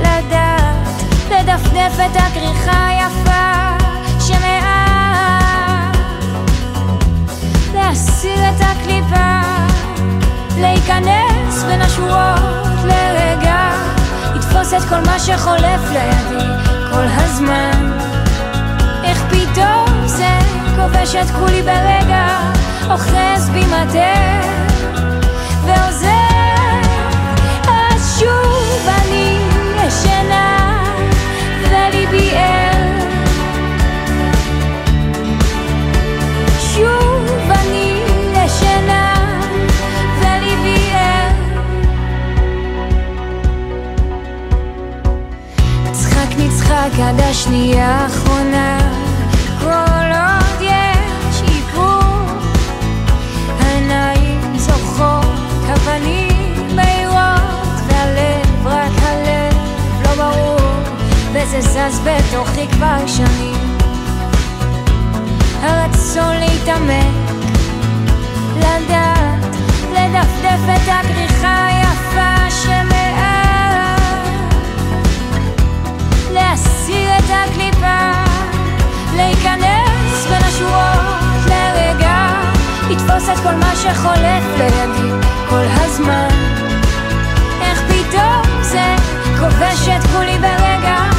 [0.00, 3.84] לדעת, לדפדף את הכריכה היפה
[4.20, 5.96] שמעט.
[7.74, 9.40] להסיר את הקליפה,
[10.56, 13.70] להיכנס בין השורות לרגע,
[14.34, 16.44] לתפוס את כל מה שחולף לידי
[16.92, 17.92] כל הזמן.
[19.04, 20.38] איך פתאום זה
[20.76, 22.38] כובש את כולי ברגע,
[22.90, 24.40] אוחז בי מטה
[25.66, 26.80] ועוזר
[27.68, 29.38] אז שוב אני
[29.86, 30.84] ישנה
[31.62, 32.98] וליבי ער
[36.74, 38.00] שוב אני
[38.32, 39.14] ישנה
[40.20, 41.30] וליבי ער
[45.92, 48.81] צחק נצחק עד השנייה האחרונה.
[61.42, 63.78] וזה זז בתוכי כבר שנים.
[65.62, 67.30] הרצון להתעמק
[68.56, 69.56] לדעת
[69.92, 73.98] לדפדף את הכריכה היפה שמעל.
[76.32, 78.10] להסיר את הקליפה
[79.16, 82.28] להיכנס בין השורות לרגע
[82.90, 86.28] לתפוס את כל מה שחולף לידי כל הזמן.
[87.62, 88.96] איך פתאום זה
[89.38, 91.11] כובש את כולי ברגע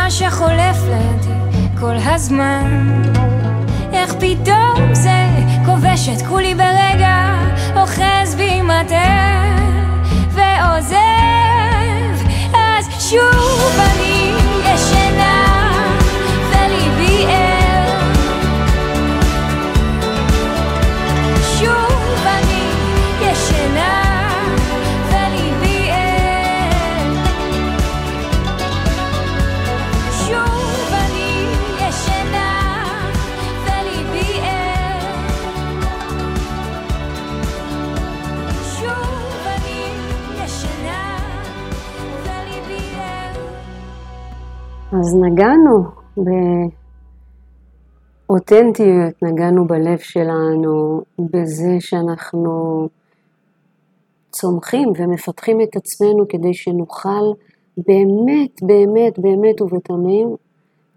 [0.03, 3.01] מה שחולף לידי כל הזמן.
[3.93, 5.25] איך פתאום זה
[5.65, 7.35] כובש את כולי ברגע
[7.75, 9.43] אוחז בי מטה
[10.29, 10.95] ועוזב.
[12.53, 13.98] אז שוב אני
[44.99, 45.83] אז נגענו
[48.27, 52.87] באותנטיות, נגענו בלב שלנו, בזה שאנחנו
[54.31, 57.33] צומחים ומפתחים את עצמנו כדי שנוכל
[57.77, 60.35] באמת, באמת, באמת ובתמים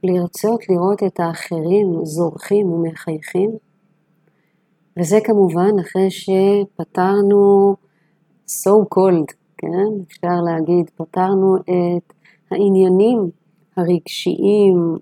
[0.05, 3.51] לרצות לראות את האחרים זורחים ומחייכים.
[4.99, 7.75] וזה כמובן אחרי שפתרנו
[8.47, 10.03] so called, כן?
[10.09, 12.13] אפשר להגיד, פתרנו את
[12.51, 13.41] העניינים
[13.77, 14.99] הרגשיים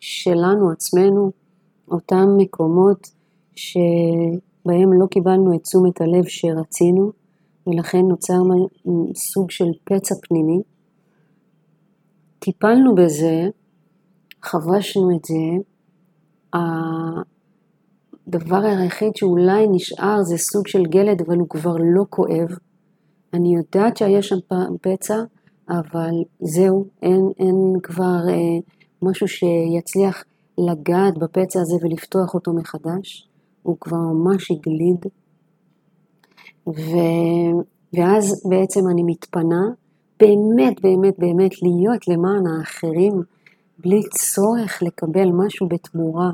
[0.00, 1.32] שלנו עצמנו,
[1.90, 3.10] אותם מקומות
[3.56, 7.12] שבהם לא קיבלנו את תשומת הלב שרצינו,
[7.66, 8.42] ולכן נוצר
[9.14, 10.60] סוג של פצע פנימי.
[12.38, 13.48] טיפלנו בזה,
[14.42, 15.34] חבשנו את זה,
[18.28, 22.48] הדבר היחיד שאולי נשאר זה סוג של גלד, אבל הוא כבר לא כואב.
[23.34, 24.36] אני יודעת שהיה שם
[24.80, 25.22] פצע,
[25.68, 28.58] אבל זהו, אין, אין כבר אה,
[29.02, 30.24] משהו שיצליח
[30.58, 33.28] לגעת בפצע הזה ולפתוח אותו מחדש.
[33.62, 35.06] הוא כבר ממש הגליד.
[36.66, 36.90] ו...
[37.92, 39.62] ואז בעצם אני מתפנה
[40.20, 43.22] באמת, באמת, באמת להיות למען האחרים,
[43.78, 46.30] בלי צורך לקבל משהו בתמורה.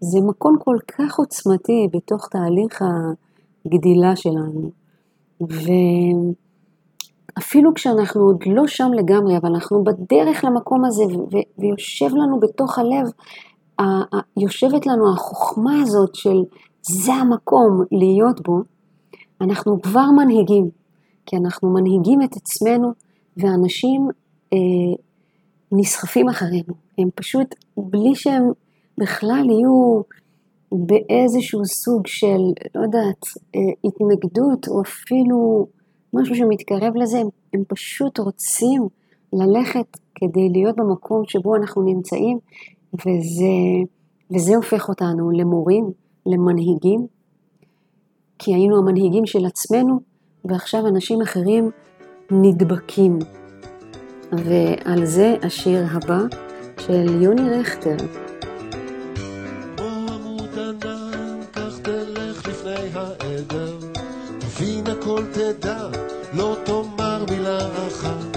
[0.00, 2.82] זה מקום כל כך עוצמתי בתוך תהליך
[3.66, 4.70] הגדילה שלנו.
[7.36, 11.02] ואפילו כשאנחנו עוד לא שם לגמרי, אבל אנחנו בדרך למקום הזה,
[11.58, 13.06] ויושב לנו בתוך הלב,
[13.80, 16.42] ה- יושבת לנו החוכמה הזאת של
[16.82, 18.60] זה המקום להיות בו,
[19.40, 20.70] אנחנו כבר מנהיגים,
[21.26, 22.92] כי אנחנו מנהיגים את עצמנו,
[23.36, 24.08] ואנשים
[24.52, 24.58] אה,
[25.72, 26.74] נסחפים אחרינו.
[26.98, 28.50] הם פשוט, בלי שהם
[28.98, 30.00] בכלל יהיו
[30.72, 32.40] באיזשהו סוג של,
[32.74, 33.24] לא יודעת,
[33.56, 35.66] אה, התנגדות, או אפילו
[36.12, 38.88] משהו שמתקרב לזה, הם, הם פשוט רוצים
[39.32, 42.38] ללכת כדי להיות במקום שבו אנחנו נמצאים,
[42.94, 43.54] וזה,
[44.30, 45.90] וזה הופך אותנו למורים,
[46.26, 47.06] למנהיגים,
[48.38, 50.00] כי היינו המנהיגים של עצמנו,
[50.44, 51.70] ועכשיו אנשים אחרים
[52.30, 53.18] נדבקים.
[54.32, 56.20] ועל זה השיר הבא
[56.78, 57.96] של יוני רכטר.
[65.52, 65.88] תדע,
[66.32, 68.36] לא תאמר מילה אחת.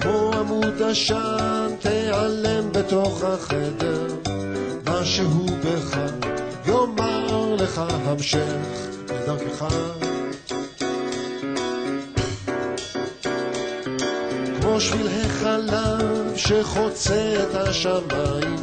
[0.00, 4.06] כמו עמוד עשן, תיעלם בתוך החדר,
[4.86, 5.96] משהו בך
[6.66, 8.54] יאמר לך המשך
[9.10, 9.74] לדרכך.
[14.60, 18.56] כמו שביל החלב שחוצה את השמיים,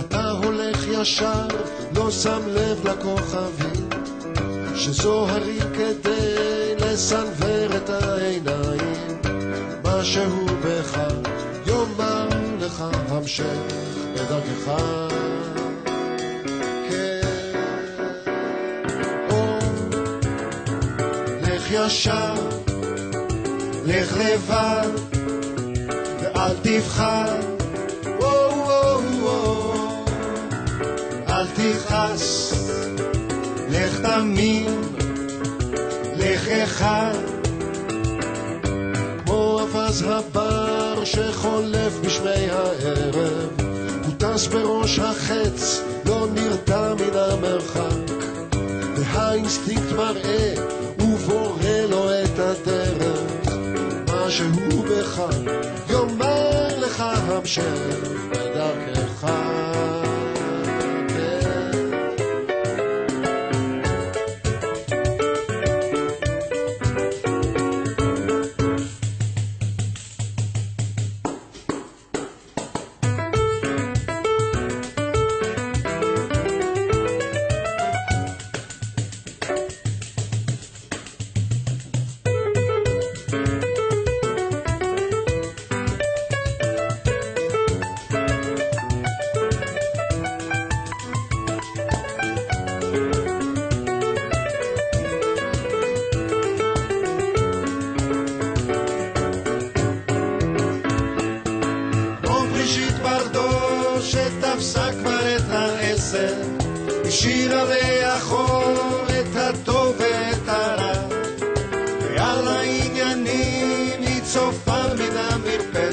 [0.00, 1.46] אתה הולך ישר,
[1.94, 4.05] לא שם לב לכוכבים
[4.76, 9.18] שזוהרים כדי לסנוור את העיניים
[9.84, 10.98] משהו בך
[11.66, 12.28] יאמר
[12.60, 13.44] לך המשך
[14.14, 14.82] בדרכך
[16.90, 17.20] כן.
[21.70, 22.34] ישר,
[23.86, 24.88] לך לבד
[26.20, 27.56] ואל תבחר.
[31.28, 32.45] אל תכעס,
[33.76, 34.82] לך תמים,
[36.16, 37.14] לך אחד,
[39.24, 43.60] כמו אבז הבר שחולף בשמי הערב,
[44.04, 48.14] הוא טס בראש החץ, לא נרתע מן המרחק,
[48.96, 50.54] והאינסטינקט מראה
[50.98, 53.20] ובורא לו את הדרך,
[54.08, 55.22] מה שהוא בך
[55.90, 58.45] יאמר לך המשך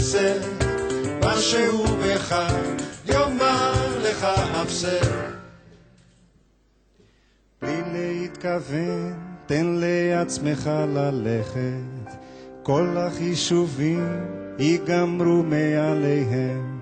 [0.03, 0.65] המרפסת,
[1.21, 2.35] משהו בך
[3.05, 4.23] יאמר לך
[4.61, 4.99] אפסר.
[7.61, 9.13] בלי להתכוון,
[9.45, 12.17] תן לעצמך ללכת,
[12.63, 14.07] כל החישובים
[14.59, 16.79] ייגמרו מעליהם.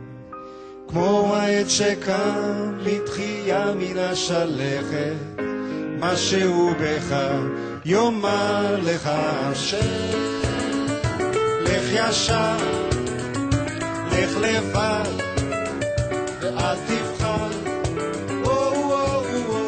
[0.87, 5.41] כמו העץ שקם לתחייה מן השלכת,
[5.99, 7.15] משהו בך
[7.85, 10.31] יאמר לך השם.
[11.63, 12.80] לך ישר,
[14.11, 15.11] לך לבד,
[16.41, 17.47] ואל תבחר.
[18.43, 19.67] וואו, וואו, וואו.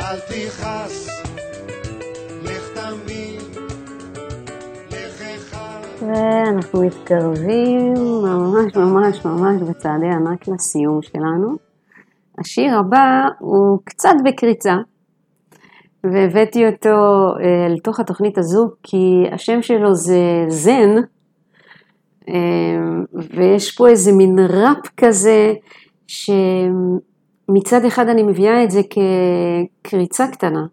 [0.00, 1.20] אל תכעס.
[6.10, 11.56] ואנחנו מתקרבים ממש ממש ממש בצעדי ענק לסיום שלנו.
[12.38, 14.74] השיר הבא הוא קצת בקריצה,
[16.04, 16.88] והבאתי אותו
[17.40, 20.96] אה, לתוך התוכנית הזו כי השם שלו זה זן,
[23.34, 25.54] ויש פה איזה מין ראפ כזה,
[26.06, 28.80] שמצד אחד אני מביאה את זה
[29.82, 30.66] כקריצה קטנה,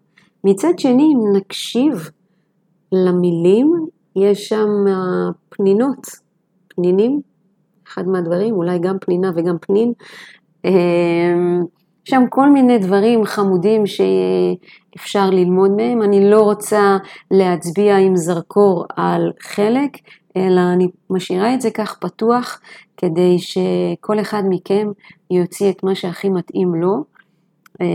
[0.44, 2.10] מצד שני אם נקשיב
[2.92, 3.86] למילים,
[4.16, 6.06] יש שם אה, פנינות,
[6.68, 7.20] פנינים,
[7.88, 9.92] אחד מהדברים, אולי גם פנינה וגם פנין,
[10.64, 11.60] אה,
[12.04, 16.02] שם כל מיני דברים חמודים שאפשר ללמוד מהם.
[16.02, 16.96] אני לא רוצה
[17.30, 19.90] להצביע עם זרקור על חלק,
[20.36, 22.60] אלא אני משאירה את זה כך פתוח,
[22.96, 24.88] כדי שכל אחד מכם
[25.30, 27.04] יוציא את מה שהכי מתאים לו.
[27.80, 27.86] אה,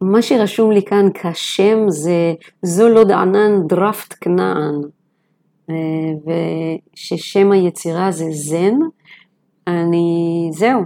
[0.00, 4.74] מה שרשום לי כאן כשם זה זולוד ענן דרפט כנען,
[5.70, 5.74] אה,
[6.94, 8.74] וששם היצירה זה זן.
[9.66, 10.82] אני, זהו,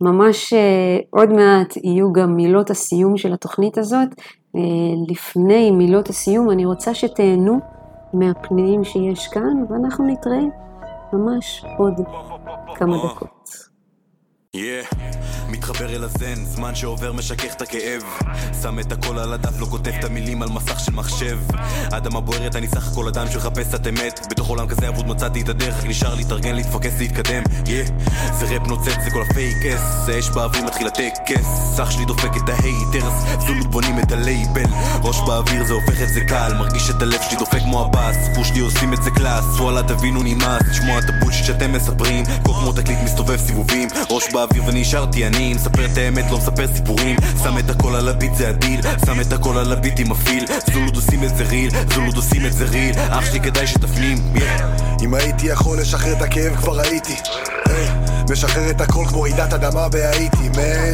[0.00, 4.08] ממש אה, עוד מעט יהיו גם מילות הסיום של התוכנית הזאת.
[4.56, 4.60] אה,
[5.08, 7.60] לפני מילות הסיום אני רוצה שתהנו
[8.18, 10.44] מהפנינים שיש כאן, ואנחנו נתראה
[11.12, 11.94] ממש עוד
[12.74, 13.75] כמה דקות.
[14.56, 14.96] Yeah.
[15.48, 18.02] מתחבר אל הזן, זמן שעובר משכך את הכאב.
[18.62, 21.38] שם את הכל על הדף, לא כותב את המילים על מסך של מחשב.
[21.92, 25.48] אדמה בוערת, אני סך הכל אדם שמחפש את אמת בתוך עולם כזה אבוד מצאתי את
[25.48, 27.42] הדרך, רק נשאר להתארגן, להתפקס, להתקדם.
[27.64, 27.92] Yeah.
[28.32, 29.80] זה ראפ נוצץ, זה כל ה fake ass.
[30.06, 33.14] זה אש באוויר מתחיל הטקס אח שלי דופק את ה haters
[33.46, 34.70] זולות בונים את הלייבל.
[35.02, 38.16] ראש באוויר זה הופך את זה קל מרגיש את הלב שלי דופק כמו הבאס.
[38.26, 40.62] סיפור שלי עושים את זה קלאס וואלה תבינו נמאס.
[40.70, 42.24] לשמוע את ה bullshit שאתם מספרים.
[42.44, 43.88] כמו תקליט מסתובב סיבובים.
[44.10, 47.16] ראש באוויר ונשארתי אני מספר את האמת לא מספר סיפורים.
[47.42, 50.10] שם את הכל על ה beat זה הדיל שם את הכל על ה beat עם
[50.10, 52.94] מפעיל זולות עושים את זה real זולות עושים את זה real.
[53.10, 54.18] אח שלי כדאי שתפנים.
[55.02, 57.16] אם הייתי יכול לשחרר את הכאב כבר הייתי.
[57.68, 57.88] היי,
[58.30, 60.92] משחרר את הכל כמו רעידת אדמה בהאיטי man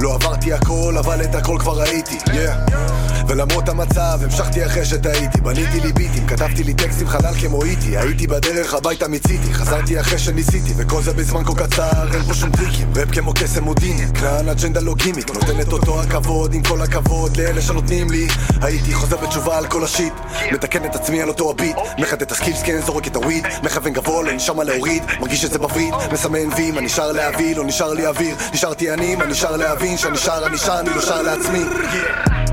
[0.00, 2.18] לא עברתי הכל אבל את הכל כבר ראיתי.
[2.26, 3.09] Yeah.
[3.30, 5.40] ולמרות המצב, המשכתי אחרי שטעיתי.
[5.40, 7.96] בניתי לי ביטים, כתבתי לי טקסטים חלל כמו E.T.
[7.96, 12.50] הייתי בדרך הביתה מיציתי, חזרתי אחרי שניסיתי וכל זה בזמן כה קצר, אין פה שום
[12.50, 12.92] טריקים.
[12.96, 15.30] ראפ כמו קסם הודיני, כנען אג'נדה לא גימיק.
[15.30, 18.28] נותן את אותו הכבוד, עם כל הכבוד לאלה שנותנים לי.
[18.62, 20.12] הייתי חוזר בתשובה על כל השיט
[20.52, 21.76] מתקן את עצמי על אותו הביט.
[21.98, 23.46] מחד את הסקילס כן זורק את הוויד.
[23.62, 25.02] מכוון גבוה לא נשאר מה להוריד.
[25.20, 27.56] מרגיש את זה בווריד מסמן וי מה נשאר להביא?
[27.56, 28.36] לא נשאר לי אוויר.
[28.54, 29.98] נשארתי אני מה נשאר להבין?
[29.98, 31.64] שנשאר אני שם אני לא שר לעצמי.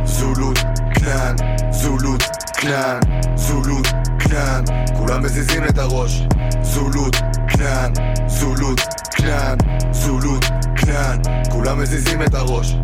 [0.06, 0.67] זולות
[1.08, 1.36] כנען
[1.72, 3.00] זולות כנען
[3.36, 3.88] זולות
[4.20, 4.64] כנען
[4.98, 6.22] כולם מזיזים את הראש.
[6.62, 7.16] זולות
[7.48, 7.94] כנען
[8.28, 8.80] זולות
[9.12, 9.58] כנען
[9.92, 10.46] זולות
[10.76, 12.76] כנען כולם מזיזים את הראש.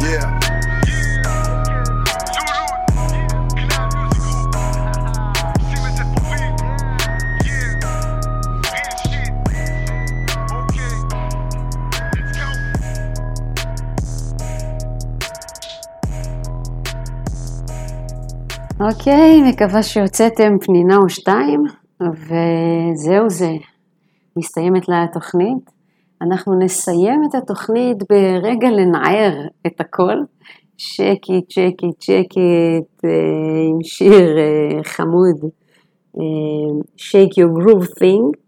[0.00, 0.57] Yeah
[18.80, 21.62] אוקיי, מקווה שהוצאתם פנינה או שתיים,
[22.00, 23.50] וזהו זה.
[24.36, 25.70] מסתיימת לה התוכנית.
[26.22, 30.16] אנחנו נסיים את התוכנית ברגע לנער את הכל.
[30.76, 32.80] שקי, צ'קי, צ'קי,
[33.68, 35.36] עם שיר אה, חמוד,
[36.16, 36.22] אה,
[36.98, 38.38] Shake Your Groove Thing.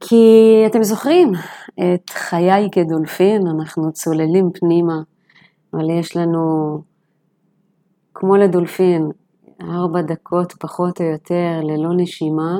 [0.00, 1.32] כי אתם זוכרים,
[1.74, 5.00] את חיי כדולפין, אנחנו צוללים פנימה,
[5.74, 6.78] אבל יש לנו
[8.14, 9.10] כמו לדולפין,
[9.62, 12.58] ארבע דקות פחות או יותר ללא נשימה,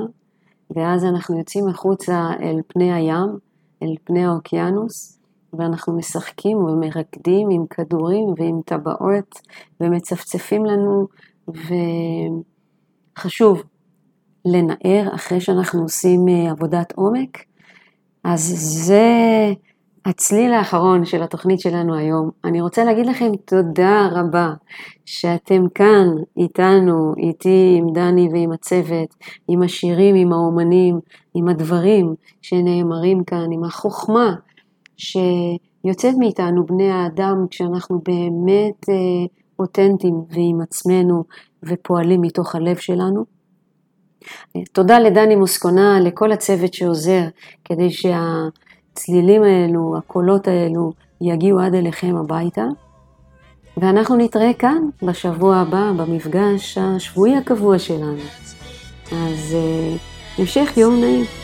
[0.76, 3.38] ואז אנחנו יוצאים החוצה אל פני הים,
[3.82, 5.18] אל פני האוקיינוס,
[5.52, 9.40] ואנחנו משחקים ומרקדים עם כדורים ועם טבעות,
[9.80, 11.08] ומצפצפים לנו,
[13.18, 13.62] וחשוב
[14.44, 17.38] לנער אחרי שאנחנו עושים אה, עבודת עומק.
[18.24, 18.40] אז
[18.86, 19.02] זה
[20.04, 22.30] הצליל האחרון של התוכנית שלנו היום.
[22.44, 24.52] אני רוצה להגיד לכם תודה רבה
[25.04, 29.14] שאתם כאן איתנו, איתי, עם דני ועם הצוות,
[29.48, 31.00] עם השירים, עם האומנים,
[31.34, 34.34] עם הדברים שנאמרים כאן, עם החוכמה
[34.96, 38.94] שיוצאת מאיתנו, בני האדם, כשאנחנו באמת אה,
[39.58, 41.24] אותנטיים ועם עצמנו
[41.62, 43.24] ופועלים מתוך הלב שלנו.
[44.72, 47.22] תודה לדני מוסקונה, לכל הצוות שעוזר
[47.64, 48.48] כדי שה...
[48.92, 52.64] הצלילים האלו, הקולות האלו, יגיעו עד אליכם הביתה.
[53.76, 58.22] ואנחנו נתראה כאן בשבוע הבא, במפגש השבועי הקבוע שלנו.
[59.12, 61.41] אז uh, המשך יום נעים.